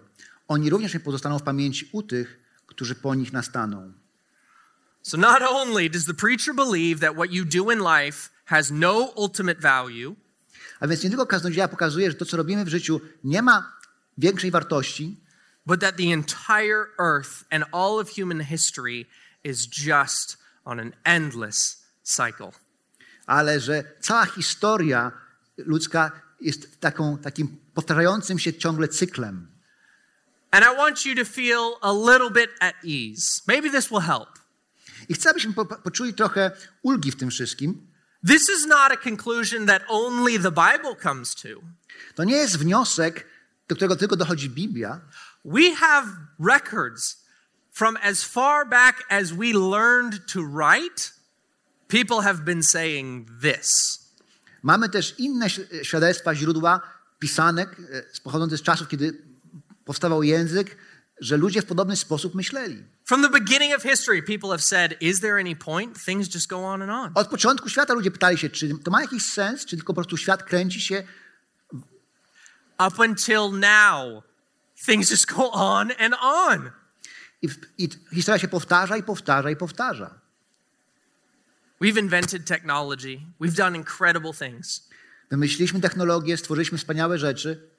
[0.48, 3.94] Oni również nie pozostaną w pamięci u tych, którzy po nich nastaną.
[5.02, 9.14] So not only does the preacher believe that what you do in life has no
[9.16, 10.16] ultimate value,
[10.80, 13.74] A więc nie tylko kaznodzieja pokazuje, że to, co robimy w życiu, nie ma
[14.18, 15.18] większej wartości,
[15.66, 19.06] but that the entire earth and all of human history
[19.44, 22.52] is just on an endless cycle.
[23.26, 25.12] ale że cała historia
[25.58, 29.48] ludzka jest taką, takim powtarzającym się ciągle cyklem.
[30.52, 33.42] And I want you to feel a little bit at ease.
[33.48, 34.30] Maybe this will help.
[35.10, 36.52] I chcę, abyśmy po, po- poczuli trochę
[36.84, 37.88] ulgi w tym wszystkim.
[38.26, 41.62] This is not a conclusion that only the Bible comes to.
[42.16, 43.26] To nie jest wniosek,
[43.68, 45.02] do którego tylko dochodzi Biblia.
[45.46, 46.08] We have
[46.40, 47.18] records
[47.72, 51.12] from as far back as we learned to write,
[51.88, 54.00] people have been saying this.
[54.64, 55.50] Mamy też inne
[55.84, 56.82] świadectwa, źródła
[57.20, 59.22] pisanek e, pochodzące z czasów, kiedy
[59.86, 60.78] powstawał język,
[61.20, 62.84] że ludzie w podobny sposób myśleli.
[63.06, 66.06] From the beginning of history, people have said, Is there any point?
[66.06, 67.12] Things just go on and on.
[67.16, 70.18] Od początku świata ludzie pytali się, czy to ma jakiś sens, czy tylko po prostu
[70.18, 71.04] świat kręci się.
[72.88, 74.24] Up until now,
[74.86, 76.72] things just go on and on.
[77.42, 80.20] I, I historia się powtarza i powtarza i powtarza.
[81.82, 84.90] We've invented technology, we've done incredible things.
[85.32, 87.75] Wymyśliliśmy technologię, stworzyliśmy wspaniałe rzeczy.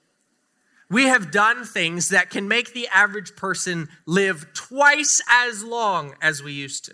[0.90, 6.40] We have done things that can make the average person live twice as long as
[6.40, 6.92] we used to.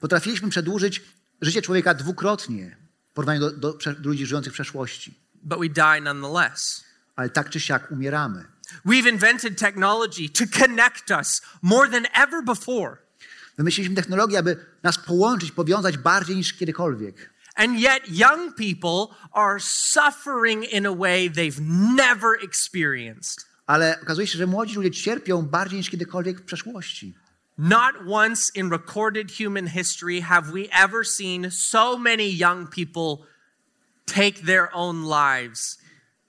[0.00, 1.02] Potrafiliśmy przedłużyć
[1.40, 2.76] życie człowieka dwukrotnie
[3.10, 5.14] w porównaniu do, do, do ludzi żyjących w przeszłości.
[5.42, 6.84] But we die nonetheless.
[7.16, 8.44] Ale tak czy siak umieramy.
[8.86, 12.96] We've invented technology to connect us more than ever before.
[13.58, 17.30] Wymyśliliśmy technologię, aby nas połączyć, powiązać bardziej niż kiedykolwiek.
[17.60, 23.44] And yet, young people are suffering in a way they've never experienced.
[23.66, 27.14] Ale okazuje się, że młodzi ludzie cierpią bardziej niż kiedykolwiek w przeszłości.
[27.58, 33.26] Not once in recorded human history have we ever seen so many young people
[34.06, 35.78] take their own lives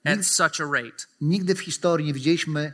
[0.05, 1.07] at such a rate.
[1.21, 2.73] Nigdy w historii nie widzieliśmy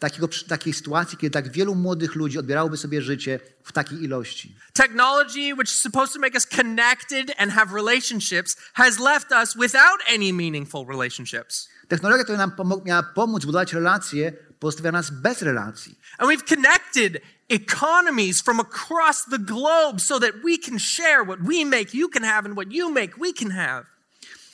[0.00, 4.56] takiego, takiej sytuacji, kiedy tak wielu młodych ludzi odbierałoby sobie życie w takiej ilości.
[4.72, 10.00] Technology, which is supposed to make us connected and have relationships, has left us without
[10.14, 11.68] any meaningful relationships.
[11.88, 15.98] Technologia, która nam pomo- miała pomóc budować relacje, pozostawia nas bez relacji.
[16.18, 21.64] And we've connected economies from across the globe so that we can share what we
[21.64, 23.86] make, you can have, and what you make, we can have.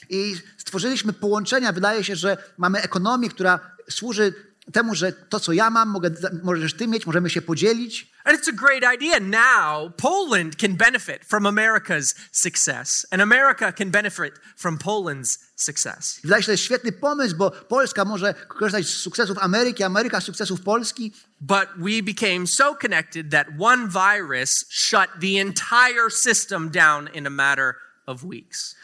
[0.09, 1.71] I stworzyliśmy połączenia.
[1.71, 4.33] Wydaje się, że mamy ekonomię, która służy
[4.73, 6.09] temu, że to, co ja mam, mogę,
[6.43, 8.11] możesz ty mieć, możemy się podzielić.
[8.23, 9.19] And it's a great idea.
[9.19, 16.19] Now, Poland can benefit from America's success, and America can benefit from Poland's success.
[16.23, 20.23] Wydaje się, to jest świetny pomysł, bo Polska może korzystać z sukcesów Ameryki, Ameryka z
[20.23, 27.09] sukcesów Polski, But we became so connected that one virus shut the entire system down
[27.13, 27.73] in a matter
[28.05, 28.75] of weeks.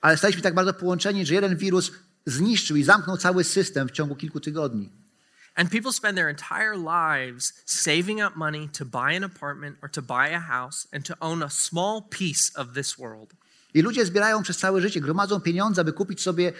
[0.00, 1.92] ale staliśmy tak bardzo połączeni, że jeden wirus
[2.26, 4.92] zniszczył i zamknął cały system w ciągu kilku tygodni.
[5.56, 10.02] And people spend their entire lives saving up money to buy an apartment or to
[10.02, 13.34] buy a house and to own a small piece of this world.
[13.74, 16.52] I ludzie zbierają przez całe życie, gromadzą pieniądze, aby kupić sobie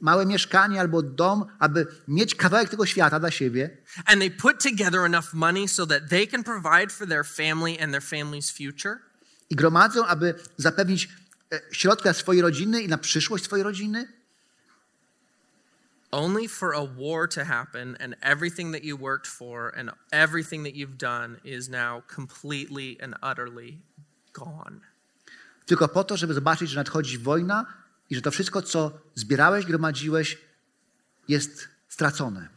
[0.00, 3.70] małe mieszkanie albo dom, aby mieć kawałek tego świata dla siebie.
[4.06, 7.92] And they put together enough money so that they can provide for their family and
[7.92, 8.96] their family's future.
[9.50, 11.08] I gromadzą, aby zapewnić
[11.52, 14.19] e, środki na swoje rodziny i na przyszłość swojej rodziny.
[16.12, 20.74] Only for a war to happen and everything that you worked for and everything that
[20.74, 23.78] you've done is now completely and utterly
[24.32, 24.80] gone.
[25.66, 27.66] Tylko po to, żeby zobaczyć, że nadchodzi wojna
[28.10, 30.38] i że to wszystko, co zbierałeś, gromadziłeś,
[31.28, 32.48] jest stracone.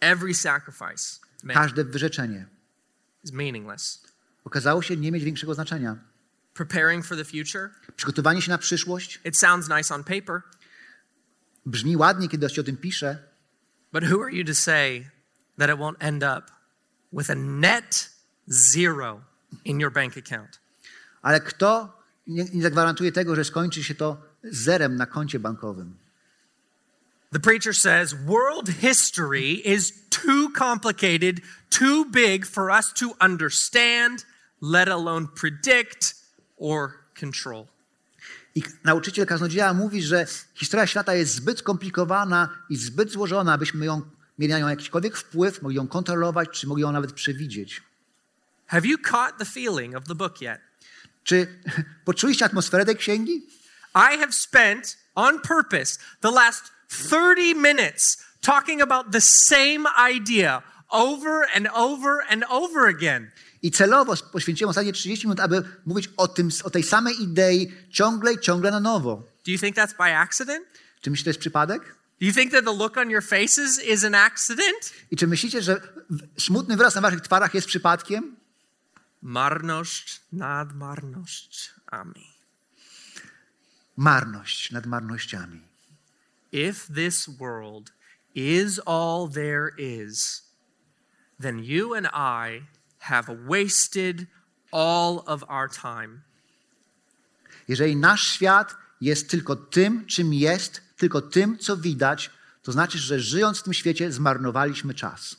[0.00, 1.20] Every sacrifice
[1.54, 2.46] Każde wyrzeczenie
[3.24, 4.02] is meaningless.
[4.44, 5.96] okazało się nie mieć większego znaczenia.
[6.54, 10.42] Preparing for the future, Przygotowanie się na przyszłość it sounds nice on paper,
[11.66, 13.18] brzmi ładnie, kiedy się o tym pisze,
[13.92, 15.10] but who are you to say
[15.58, 16.50] that it won't end up
[17.12, 18.10] with a net
[18.48, 19.20] zero
[19.64, 20.60] in your bank account?
[21.26, 25.96] ale kto nie, nie zagwarantuje tego, że skończy się to zerem na koncie bankowym?
[27.32, 34.26] The preacher says world history is too complicated, too big for us to understand,
[34.60, 36.14] let alone predict
[36.56, 37.66] or control.
[38.56, 44.02] I nauczyciel kaznodzieja mówi, że historia świata jest zbyt skomplikowana i zbyt złożona, abyśmy ją,
[44.38, 47.82] mieli na nią jakikolwiek wpływ, mogli ją kontrolować, czy mogli ją nawet przewidzieć.
[48.66, 50.60] Have you caught the feeling of the book yet?
[51.24, 51.46] Czy
[52.04, 53.46] poczuliście atmosferę tej księgi?
[53.94, 59.84] I have spent on purpose the last 30 minutes talking about the same
[60.16, 63.30] idea over and over and over again.
[63.66, 68.32] I celowo poświęciłem ostatnie 30 minut, aby mówić o, tym, o tej samej idei ciągle
[68.32, 69.22] i ciągle na nowo.
[69.46, 70.66] Do you think that's by accident?
[71.00, 71.82] Czy myślicie, to jest przypadek?
[72.20, 74.92] Do you think that the look on your faces is an accident?
[75.10, 75.80] I czy myślicie, że
[76.38, 78.36] smutny wyraz na waszych twarzach jest przypadkiem?
[79.22, 82.26] Marność nad marnościami.
[83.96, 85.60] Marność nad marnościami.
[86.52, 87.90] if this world
[88.34, 90.42] is all there is,
[91.38, 92.62] then you and I
[93.08, 94.26] have wasted
[94.72, 96.20] all of our time.
[97.68, 102.30] Jeżeli nasz świat jest tylko tym, czym jest, tylko tym, co widać,
[102.62, 105.36] to znaczy, że żyjąc w tym świecie zmarnowaliśmy czas.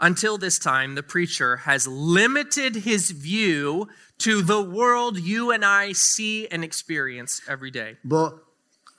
[0.00, 1.86] Until this time, the preacher has
[2.16, 3.86] limited his view
[4.16, 7.96] to the world you and I see and experience every day.
[8.04, 8.50] Bo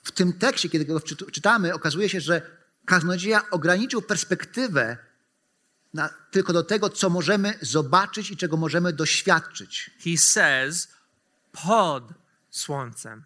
[0.04, 1.00] w tym tekście, kiedy go
[1.32, 2.42] czytamy, okazuje się, że
[2.86, 4.96] kaznodzieja ograniczył perspektywę
[5.94, 9.90] na, tylko do tego, co możemy zobaczyć i czego możemy doświadczyć.
[10.04, 10.88] He says,
[11.64, 12.04] pod
[12.50, 13.24] słońcem,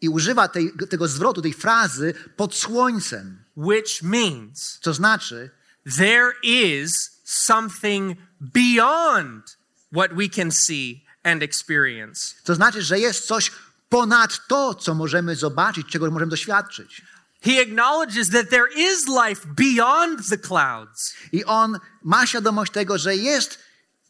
[0.00, 5.50] I używa tej, tego zwrotu, tej frazy pod słońcem, which means co znaczy,
[5.96, 9.58] there is something beyond
[9.92, 12.34] what we can see and experience.
[12.44, 13.52] to znaczy, że jest coś
[13.88, 17.02] ponad to, co możemy zobaczyć, czego możemy doświadczyć.
[17.46, 21.14] He acknowledges that there is life beyond the clouds.
[21.32, 23.58] I on ma świadomość tego, że jest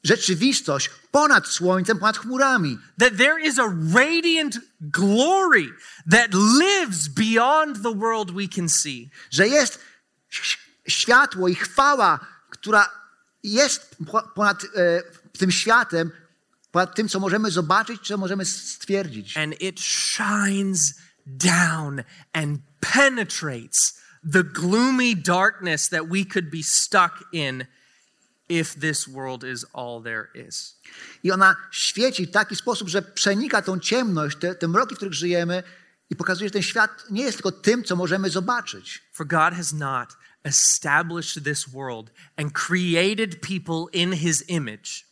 [0.05, 2.78] rzeczywistość ponad słońcem, ponad chmurami.
[2.99, 5.68] that there is a radiant glory
[6.11, 9.11] that lives beyond the world we can see.
[9.30, 9.78] Że jest
[10.89, 12.20] światło i chwała,
[12.51, 12.91] która
[13.43, 15.03] jest po- ponad e,
[15.39, 16.11] tym światem,
[16.70, 19.37] ponad tym, co możemy zobaczyć, co możemy stwierdzić.
[19.37, 20.95] And it shines
[21.26, 22.61] down and
[22.93, 24.01] penetrates
[24.32, 27.66] the gloomy darkness that we could be stuck in
[28.49, 30.76] if this world is all there is.
[31.22, 35.14] I ona świeci w taki sposób, że przenika tą ciemność, te, te mroki, w których
[35.14, 35.62] żyjemy
[36.11, 39.03] i pokazuje, że ten świat nie jest tylko tym, co możemy zobaczyć.
[39.12, 40.09] For God has not
[40.45, 45.07] established this world and created people in his image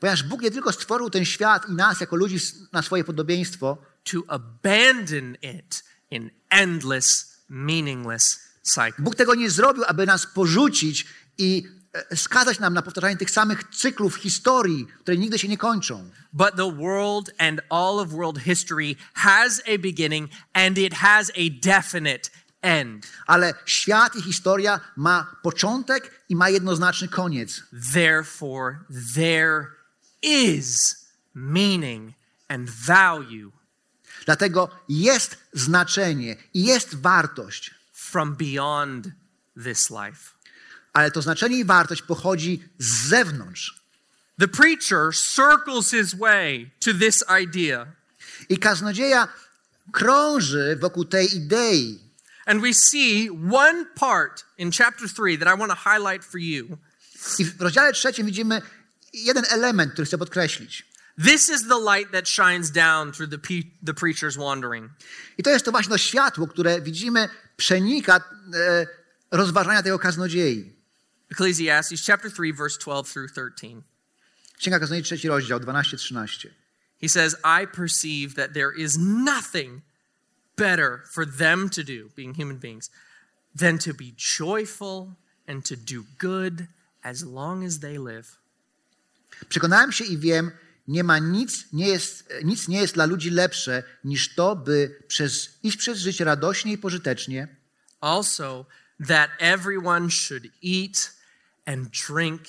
[0.00, 2.36] Ponieważ Bóg nie tylko stworzył ten świat i nas jako ludzi
[2.72, 9.00] na swoje podobieństwo, to abandon it in endless, meaningless cycles.
[9.00, 11.06] Bóg tego nie zrobił, aby nas porzucić
[11.38, 11.64] i
[12.10, 16.10] e, skazać nam na powtarzanie tych samych cyklów historii, które nigdy się nie kończą.
[16.32, 21.50] But the world and all of world history has a beginning and it has a
[21.62, 22.30] definite
[22.62, 23.06] end.
[23.26, 27.62] Ale świat i historia ma początek i ma jednoznaczny koniec.
[27.92, 28.78] Therefore,
[29.14, 29.66] there
[30.22, 30.96] is
[31.34, 32.14] meaning
[32.48, 33.50] and value
[34.24, 39.08] Dlatego jest znaczenie i jest wartość, from beyond
[39.64, 40.40] this life.
[40.92, 43.80] ale to znaczenie i wartość pochodzi z zewnątrz.
[44.38, 47.86] The preacher circles his way to this idea.
[48.48, 49.28] I kaznodzieja
[49.92, 52.00] krąży wokół tej idei.
[52.46, 56.78] And we see one part in chapter 3 that I want to highlight for you.
[57.38, 58.62] I w rozdziale trzecim widzimy
[59.12, 60.89] jeden element, który chcę podkreślić.
[61.24, 64.90] This is the light that shines down through the, pe- the preacher's wandering.
[65.38, 68.16] I to jest to właśnie to światło, które widzimy przenika
[68.54, 68.86] e,
[69.30, 70.72] rozważania tego kaznodziei.
[71.30, 73.82] Ecclesiastes chapter 3 verse 12 through 13.
[74.58, 76.48] Księga Kaznodziei, trzeci rozdział, 12-13.
[77.00, 79.82] He says, I perceive that there is nothing
[80.56, 82.90] better for them to do, being human beings,
[83.58, 85.14] than to be joyful
[85.48, 86.66] and to do good
[87.02, 88.38] as long as they live.
[89.48, 90.50] Przekonałem się i wiem,
[90.90, 95.58] nie ma nic nie, jest, nic nie jest dla ludzi lepsze niż to, by przez,
[95.62, 97.48] iść przez życie radośnie i pożytecznie,
[98.00, 98.66] Also,
[99.08, 101.12] that everyone should eat
[101.66, 102.42] and drink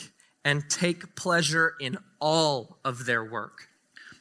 [0.44, 3.68] and take pleasure in all of their work.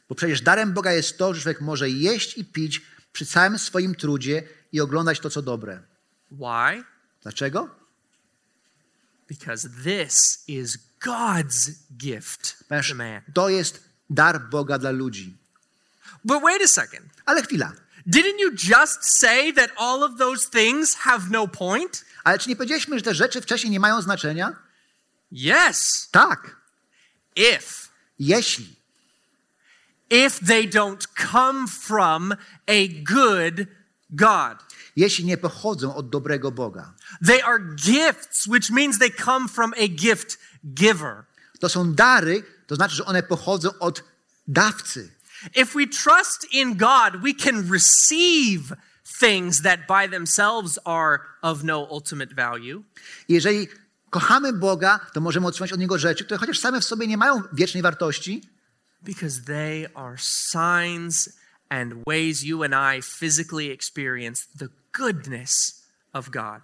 [0.09, 2.81] bo przecież darem Boga jest to, że człowiek może jeść i pić
[3.13, 5.83] przy całym swoim trudzie i oglądać to, co dobre.
[6.31, 6.83] Why?
[7.21, 7.69] Dlaczego?
[9.29, 12.93] Because this is God's gift Ponieważ
[13.33, 15.33] to jest dar Boga dla ludzi.
[16.23, 17.09] But wait a second.
[17.25, 17.71] Ale chwila.
[18.07, 22.05] Didn't you just say that all of those things have no point?
[22.23, 24.55] Ale czy nie powiedzieliśmy, że te rzeczy wcześniej nie mają znaczenia?
[25.31, 26.07] Yes.
[26.11, 26.55] Tak.
[27.35, 27.87] If
[28.19, 28.75] Jeśli.
[30.09, 32.33] if they don't come from
[32.67, 33.67] a good
[34.09, 34.57] God.
[34.95, 36.93] Jeśli nie pochodzą od dobrego Boga.
[37.25, 40.37] They are gifts, which means they come from a gift
[40.73, 41.23] giver.
[41.59, 44.03] To są dary, to znaczy, że one pochodzą od
[44.47, 45.11] dawcy.
[45.55, 48.73] If we trust in God, we can receive
[49.19, 52.83] things that by themselves are of no ultimate value.
[53.29, 53.67] Jeżeli
[54.09, 57.41] kochamy Boga, to możemy otrzymać od Niego rzeczy, które chociaż same w sobie nie mają
[57.53, 58.41] wiecznej wartości,
[59.01, 61.29] Because they are signs
[61.69, 65.80] and ways you and I physically experience the goodness.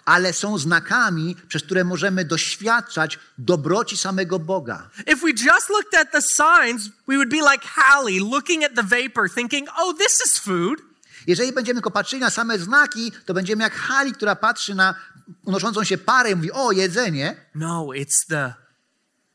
[0.05, 4.89] Ale są znakami, przez które możemy doświadczać dobroci samego Boga.
[4.99, 8.83] If we just looked at the signs, we would be like Hallie looking at the
[8.83, 10.81] vapor, thinking, oh, this is food.
[11.27, 14.95] Jeżeli będziemy tylko patrzyli na same znaki, to będziemy jak Hali, która patrzy na
[15.45, 17.35] unoszącą się parę i mówi, o, jedzenie.
[17.55, 18.53] No, it's the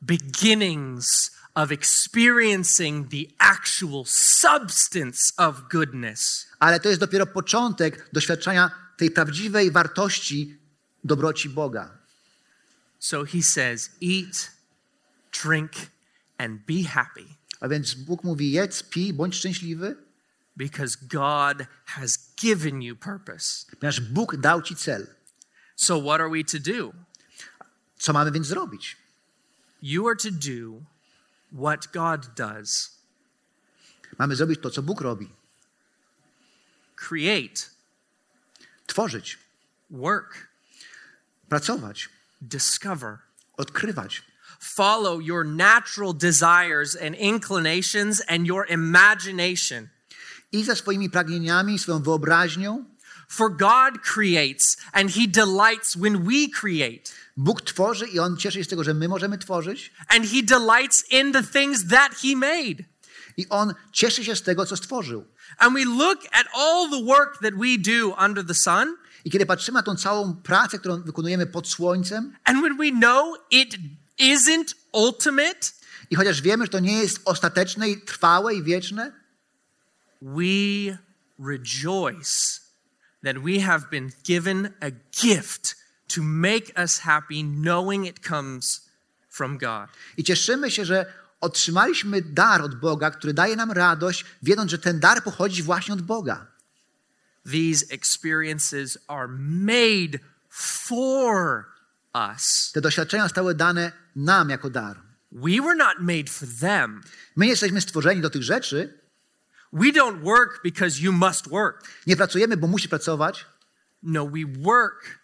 [0.01, 6.47] beginnings of experiencing the actual substance of goodness.
[6.59, 10.57] Ale to jest dopiero początek doświadczenia tej prawdziwej wartości
[11.03, 11.97] dobroci Boga.
[12.99, 14.51] So he says, Eat,
[15.43, 15.71] drink,
[16.37, 17.25] and be happy
[17.63, 19.95] A więc Bóg mówi, jedz, pij, bądź szczęśliwy,
[20.57, 23.65] because God has given you purpose.
[23.79, 25.07] ponieważ Bóg dał ci cel.
[25.75, 26.93] So, what are we to do?
[27.97, 28.97] Co mamy więc zrobić?
[29.81, 30.81] You are to do
[31.51, 32.93] what God does
[34.17, 35.29] Mamy zrobić to, co Bóg robi.
[36.95, 37.69] create,
[38.87, 39.37] Tworzyć,
[39.89, 40.47] work,
[41.49, 42.09] pracować,
[42.41, 43.17] discover,
[43.57, 44.23] odkrywać.
[44.63, 49.89] follow your natural desires and inclinations and your imagination.
[50.51, 52.85] I za swoimi pragnieniami, swoją wyobraźnią.
[53.29, 57.11] For God creates and he delights when we create.
[57.37, 59.93] Bóg tworzy i On cieszy się z tego, że my możemy tworzyć.
[60.07, 62.83] And he delights in the things that he made.
[63.37, 65.25] I On cieszy się z tego, co stworzył.
[65.57, 69.45] And we look at all the work that we do under the sun, I kiedy
[69.45, 73.75] patrzymy na tą całą pracę, którą wykonujemy pod słońcem, and when we know it
[74.19, 75.71] isn't ultimate,
[76.09, 79.11] i chociaż wiemy, że to nie jest ostateczne i trwałe i wieczne,
[80.21, 80.97] we
[81.39, 82.61] rejoice
[83.23, 85.75] that we have been given a gift
[86.07, 88.89] to make us happy, knowing it comes
[89.29, 89.89] from God.
[90.17, 94.99] i cieszymy się, że otrzymaliśmy dar od Boga, który daje nam radość, wiedząc, że ten
[94.99, 96.47] dar pochodzi właśnie od Boga.
[97.51, 100.19] These experiences are made
[100.49, 101.65] for
[102.13, 102.71] us.
[102.73, 105.01] Te doświadczenia zostały dane nam jako dar.
[105.31, 107.01] We were not made for them.
[107.35, 108.99] My nie jesteśmy stworzeni do tych rzeczy,
[109.73, 111.83] We don't work because you must work.
[112.07, 113.45] nie pracujemy, bo musi pracować,
[114.03, 115.19] No, we work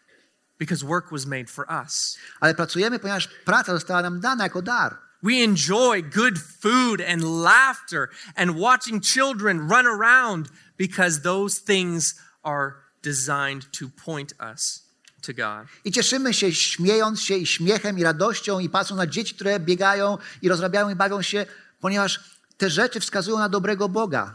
[0.60, 2.18] because work was made for us.
[2.40, 4.98] ale pracujemy, ponieważ praca została nam dana jako dar.
[5.22, 12.76] We enjoy good food and laughter and watching children run around because those things are
[13.02, 14.84] designed to point us
[15.22, 15.68] to God.
[15.86, 20.18] I cieszymy się, śmiejąc się i śmiechem i radością i patrząc na dzieci, które biegają
[20.42, 21.46] i rozrabiają i bawią się,
[21.80, 22.20] ponieważ
[22.58, 24.34] te rzeczy wskazują na dobrego Boga.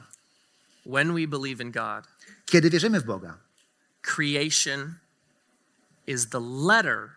[0.87, 2.05] When we believe in God,
[2.47, 3.39] Kiedy wierzymy w Boga,
[4.03, 4.95] creation
[6.07, 7.11] is the letter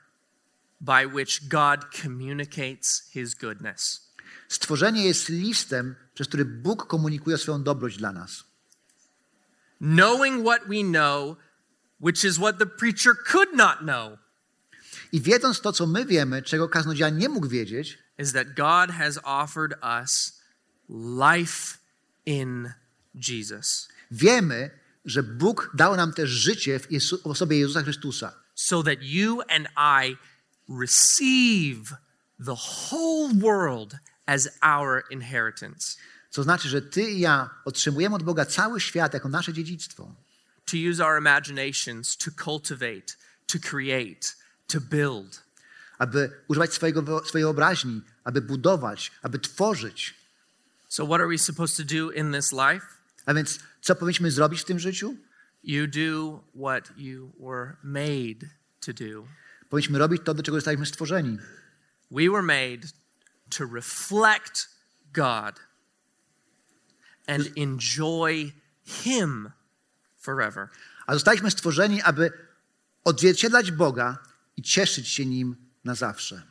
[0.81, 4.11] by which God communicates his goodness.
[4.47, 8.43] stworzenie jest listem, przez który Bóg komunikuje swoją dobroć dla nas.
[9.79, 11.37] Knowing what we know,
[11.99, 14.19] which is what the preacher could not know,
[15.11, 19.19] I wiedząc to, co my wiemy, czego kaznodzieja nie mógł wiedzieć, is that God has
[19.23, 20.41] offered us
[20.89, 21.77] life
[22.25, 22.73] in
[23.13, 23.87] Jesus.
[24.11, 24.69] wiemy,
[25.05, 26.87] że Bóg dał nam też życie w,
[27.23, 28.33] osobie Jezusa Chrystusa.
[28.55, 30.17] so that you and I
[30.69, 31.95] receive
[32.39, 35.97] the whole world as our inheritance.
[36.29, 40.15] Co znaczy, że ty i ja otrzymujemy od Boga cały świat jako nasze dziedzictwo.
[40.65, 43.15] To use our imaginations to cultivate,
[43.47, 44.35] to create,
[44.67, 45.43] to build.
[45.97, 50.13] Aby używać swojego, swojej wyobraźni, aby budować, aby tworzyć.
[50.89, 52.85] So, what are we supposed to do in this life?
[53.25, 55.15] A więc co powinniśmy zrobić w tym życiu?
[55.63, 58.49] You do what you were made
[58.79, 59.27] to do.
[59.69, 61.37] Powinniśmy robić to, do czego zostaliśmy stworzeni.
[62.11, 62.87] We were made
[63.49, 64.69] to reflect
[65.13, 65.59] God
[67.27, 68.51] and enjoy
[68.83, 69.51] Him
[70.17, 70.69] forever.
[71.07, 72.31] A zostaliśmy stworzeni, aby
[73.03, 74.17] odzwierciedlać Boga
[74.57, 76.43] i cieszyć się Nim na zawsze.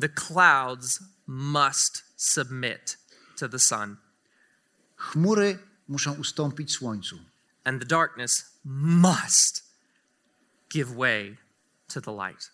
[0.00, 2.98] The clouds must submit
[3.36, 3.96] to the sun,
[4.96, 5.58] Chmury
[5.88, 7.18] muszą ustąpić słońcu,
[7.64, 9.64] and the darkness must
[10.68, 11.38] give way
[11.88, 12.53] to the light.